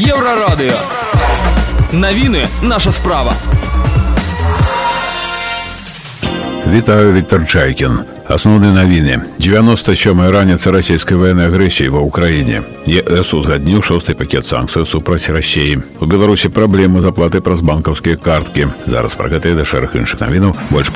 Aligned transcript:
Еврорадио. 0.00 0.74
Новини 1.92 2.46
наша 2.62 2.92
справа. 2.92 3.32
Вітаю 6.72 7.12
Віктор 7.12 7.46
Чайкін. 7.46 7.98
Асноўныя 8.26 8.74
навіны 8.74 9.22
97 9.38 10.18
раніца 10.34 10.74
расійскай 10.74 11.14
ваенной 11.14 11.46
агрэсіі 11.46 11.94
ва 11.94 12.02
ўкраіне 12.02 12.66
ЕС 12.90 13.30
узгадніў 13.30 13.86
шосты 13.86 14.18
пакет 14.18 14.50
санкцыяў 14.50 14.82
супраць 14.82 15.30
рассіі 15.30 15.78
у 16.02 16.10
беларусі 16.10 16.50
праблемы 16.50 17.06
з 17.06 17.14
аплаты 17.14 17.38
праз 17.38 17.62
банкаўскія 17.62 18.18
карткі 18.18 18.74
зараз 18.90 19.14
пра 19.14 19.30
гэта 19.30 19.54
і 19.54 19.62
да 19.62 19.62
шэраг 19.62 19.94
іншых 19.94 20.26
навінаў 20.26 20.58
больш 20.74 20.90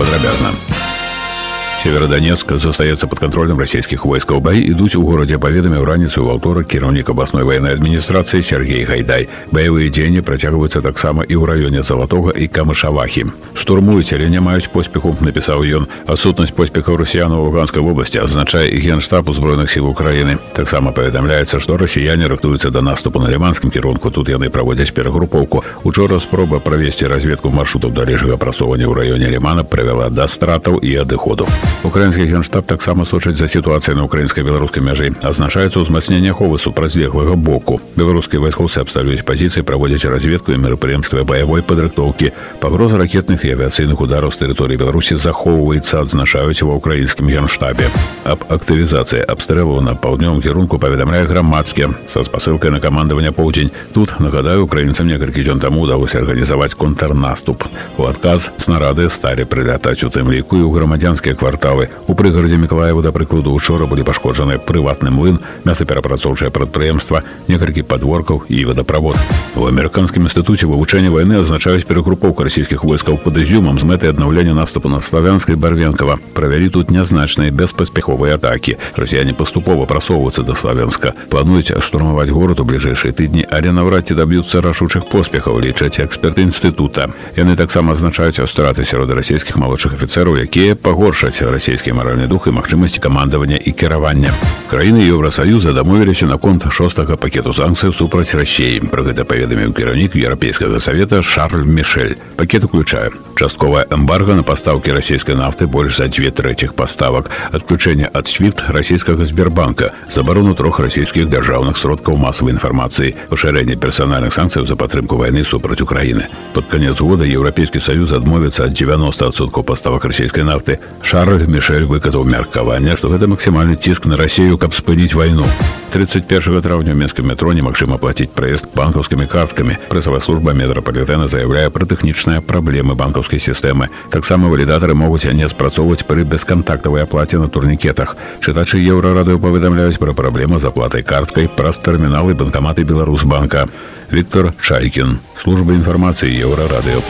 Северодонецк 1.80 2.44
застаецца 2.60 3.06
пад 3.08 3.20
кантролем 3.24 3.56
расійскіх 3.56 4.04
войскаў 4.04 4.40
баі 4.44 4.60
идут 4.68 4.92
у 4.96 5.02
горадзе 5.04 5.38
паведаміў 5.40 5.84
раніцу 5.88 6.20
ў 6.20 6.36
аўторак 6.36 6.68
кіраўнік 6.68 7.08
абласной 7.08 7.40
военной 7.40 7.72
администрации 7.72 8.42
Сергей 8.44 8.84
Гайдай. 8.84 9.28
Баявыя 9.48 9.88
дзеянні 9.88 10.20
працягваюцца 10.20 10.84
таксама 10.84 11.24
і 11.24 11.40
ў 11.40 11.48
раёне 11.48 11.80
залатога 11.80 12.36
і 12.36 12.52
камышавахі. 12.52 13.32
Штурмуюць, 13.56 14.12
але 14.12 14.28
не 14.28 14.44
маюць 14.44 14.68
поспеху, 14.68 15.16
напісаў 15.24 15.64
ён. 15.64 15.88
Адсутнасць 16.04 16.52
поспехаў 16.52 17.00
россиян 17.00 17.32
у 17.32 17.48
Луганской 17.48 17.80
области 17.80 18.20
означает 18.20 18.76
і 18.76 18.80
генштаб 18.84 19.32
сил 19.68 19.86
Украины. 19.88 20.36
Так 20.52 20.70
Таксама 20.70 20.92
паведамляецца, 20.92 21.58
что 21.58 21.76
россияне 21.76 22.28
рыхтуюцца 22.28 22.70
до 22.70 22.82
наступа 22.82 23.18
на 23.20 23.30
ліманскім 23.30 23.70
кірунку. 23.70 24.10
Тут 24.10 24.28
яны 24.28 24.50
праводзяць 24.50 24.92
перагрупоўку. 24.92 25.64
Учора 25.84 26.20
спроба 26.20 26.60
провести 26.60 27.08
разведку 27.08 27.50
маршрутаў 27.50 27.90
далейшага 27.90 28.36
прасоўвання 28.36 28.86
ў 28.86 28.94
раёне 28.94 29.32
лімана 29.32 29.64
прывяла 29.64 30.10
да 30.10 30.28
стратаў 30.28 30.78
і 30.78 30.94
адыходу 30.94 31.48
украінскі 31.90 32.26
генштаб 32.28 32.66
таксама 32.66 33.04
сочыць 33.04 33.38
за 33.40 33.48
сітуацыяй 33.48 33.96
на 33.96 34.04
украінска-беларускай 34.04 34.82
мяжы 34.84 35.10
адзначаецца 35.24 35.80
ўзмацненне 35.80 36.30
аховы 36.30 36.58
супразлеглага 36.60 37.34
боку. 37.40 37.80
Беларускія 37.96 38.42
вайскоўцы 38.42 38.84
абсталююць 38.84 39.24
пазіцыі 39.24 39.64
праводзяць 39.64 40.04
разведку 40.04 40.52
і 40.52 40.60
мерапрыемствы 40.60 41.24
баявой 41.24 41.64
падрыхтоўкі 41.64 42.32
пагроза 42.60 43.00
ракетных 43.00 43.44
і 43.48 43.56
авіяцыйных 43.56 43.96
удараў 43.96 44.28
з 44.28 44.44
тэрыторыі 44.44 44.76
беларусі 44.76 45.16
захоўваецца 45.16 46.04
адзначаюць 46.04 46.60
ва 46.60 46.76
ўкраінскім 46.76 47.32
генштабе. 47.32 47.88
Аб 48.28 48.44
актывізацыі 48.52 49.24
абстрэлу 49.24 49.80
на 49.80 49.96
паўднёвым 49.96 50.44
кірунку 50.44 50.76
паведамляе 50.76 51.24
грамадскі 51.24 51.96
са 52.06 52.24
спасылкай 52.28 52.70
на 52.70 52.80
камандаванне 52.80 53.32
поўдзень 53.32 53.72
тут 53.96 54.20
нагадаю 54.20 54.68
украінцам 54.68 55.08
некалькі 55.08 55.48
дзён 55.48 55.60
таму 55.64 55.88
удалося 55.88 56.20
арганізаваць 56.20 56.76
контрнаступ. 56.76 57.64
У 57.96 58.04
адказ 58.04 58.52
снарады 58.60 59.08
сталі 59.08 59.48
прылятаць 59.48 60.04
у 60.04 60.12
тым 60.12 60.28
ліку 60.28 60.60
і 60.60 60.68
ў 60.68 60.70
грамадзянскія 60.76 61.34
кварталы 61.34 61.59
Полтавы. 61.60 61.90
У 62.06 62.14
прыгарадзе 62.14 62.56
Миколаева, 62.56 63.02
да 63.02 63.12
прыкладу, 63.12 63.52
учора 63.52 63.84
былі 63.84 64.00
пашкоджаны 64.02 64.56
прыватны 64.58 65.10
млын, 65.12 65.40
мясаперапрацоўчае 65.68 66.48
прадпрыемства, 66.48 67.22
некалькі 67.48 67.84
падворкаў 67.84 68.48
і 68.48 68.64
водопровод. 68.64 69.20
У 69.56 69.68
амерыканскім 69.68 70.24
інстытуце 70.24 70.64
вывучэння 70.64 71.12
вайны 71.12 71.36
азначаюць 71.36 71.84
перагрупоўка 71.84 72.48
расійскіх 72.48 72.80
войскаў 72.80 73.20
пад 73.20 73.36
ізюмам 73.36 73.76
з 73.76 73.84
мэтай 73.84 74.08
аднаўлення 74.08 74.54
наступу 74.56 74.88
на 74.88 75.02
славянскай 75.04 75.54
барвенкава. 75.54 76.16
Правялі 76.32 76.70
тут 76.70 76.90
нязначныя 76.90 77.52
беспаспяховыя 77.52 78.40
атакі. 78.40 78.78
Расіяне 78.96 79.36
паступова 79.36 79.84
прасоўваюцца 79.84 80.42
до 80.42 80.56
славянска. 80.56 81.12
Плануюць 81.28 81.76
штурмаваць 81.84 82.32
горад 82.32 82.60
у 82.60 82.64
бліжэйшыя 82.64 83.12
тыдні, 83.12 83.44
але 83.52 83.68
наўрад 83.68 84.08
ці 84.08 84.16
даб'юцца 84.16 84.64
рашучых 84.64 85.12
поспехаў, 85.12 85.60
лічаць 85.60 86.00
эксперты 86.00 86.40
інстытута. 86.40 87.12
так 87.36 87.70
само 87.70 87.92
азначаюць 87.92 88.40
страты 88.48 88.84
сярод 88.84 89.10
расійскіх 89.10 89.60
молодших 89.60 89.92
афіцэраў, 90.00 90.40
якія 90.40 90.74
погоршать 90.74 91.49
расійскі 91.50 91.92
маральны 91.92 92.26
дух 92.26 92.46
і 92.46 92.54
магчымасці 92.56 93.00
камандавання 93.00 93.56
і 93.56 93.72
кіравання. 93.72 94.32
Краіны 94.70 95.02
еўрасаюза 95.10 95.72
дамовіліся 95.72 96.26
наконт 96.26 96.64
шостага 96.72 97.16
пакету 97.16 97.52
санкцый 97.52 97.92
супраць 97.92 98.34
рассіі. 98.34 98.86
Пра 98.90 99.02
гэта 99.02 99.24
паведаміў 99.24 99.74
кіраўнік 99.74 100.16
еўрапейскага 100.16 100.80
савета 100.80 101.22
Шарль 101.22 101.66
Мішель. 101.66 102.16
Пакет 102.36 102.64
уключае 102.64 103.10
частковая 103.40 103.86
эмбарго 103.88 104.34
на 104.36 104.42
пастаўкі 104.44 104.92
расійскай 104.92 105.34
нафты 105.34 105.64
больш 105.66 105.96
за 105.96 106.08
дзве 106.12 106.28
трэціх 106.28 106.74
паставак, 106.76 107.30
адключэнне 107.56 108.10
ад 108.12 108.28
свіфт 108.28 108.68
расійскага 108.68 109.24
збербанка, 109.24 109.94
забарону 110.12 110.52
трох 110.54 110.80
расійскіх 110.84 111.24
дзяржаўных 111.32 111.80
сродкаў 111.80 112.20
масавай 112.20 112.52
інфармацыі, 112.52 113.14
пашырэнне 113.32 113.80
персанальных 113.80 114.36
санкцыяў 114.36 114.68
за 114.68 114.76
падтрымку 114.76 115.16
вайны 115.16 115.44
супраць 115.44 115.80
Украіны. 115.80 116.28
Под 116.52 116.68
канец 116.68 117.00
года 117.00 117.24
еўрапейскі 117.24 117.80
саюз 117.80 118.12
адмовіцца 118.12 118.68
ад 118.68 118.76
90% 118.76 119.64
паставак 119.64 120.04
расійскай 120.04 120.44
нафты. 120.44 120.76
Шарль 121.00 121.39
Шарль 121.40 121.48
Мішель 121.48 121.84
выказаў 121.88 122.24
мяркаванне, 122.28 122.96
што 122.96 123.14
это 123.14 123.26
максимальный 123.26 123.76
тиск 123.76 124.04
на 124.04 124.18
Россию, 124.18 124.58
каб 124.58 124.74
спыніць 124.74 125.14
вайну. 125.14 125.46
31 125.90 126.60
травня 126.60 126.92
ў 126.92 127.00
мінскім 127.00 127.32
метро 127.32 127.48
не 127.56 127.64
немагчыма 127.64 127.96
плаціць 127.96 128.28
праезд 128.28 128.68
банкаўскімі 128.76 129.24
карткамі. 129.24 129.78
Прэсавая 129.88 130.20
служба 130.20 130.52
метрапалітэна 130.52 131.32
заявляе 131.32 131.72
пра 131.72 131.88
тэхнічныя 131.88 132.44
праблемы 132.44 132.92
банкаўскай 132.92 133.40
сістэмы. 133.40 133.88
Таксама 134.12 134.52
валідатары 134.52 134.92
могуць 134.92 135.24
не 135.32 135.48
спрацоўваць 135.48 136.04
при 136.04 136.28
бескантактавай 136.28 137.08
оплате 137.08 137.38
на 137.40 137.48
турникетах. 137.48 138.16
Чытачы 138.44 138.76
еўрарадыё 138.76 139.40
паведамляюць 139.40 139.96
про 139.96 140.12
праблемы 140.12 140.60
з 140.60 140.68
аплатай 140.68 141.00
карткай 141.02 141.48
праз 141.48 141.80
тэрміналы 141.80 142.36
банкаматы 142.36 142.84
Беларусьбанка. 142.84 143.64
Віктор 144.12 144.52
Чайкін, 144.60 145.18
служба 145.40 145.72
інфармацыі 145.72 146.36
еўрарадыё. 146.36 147.00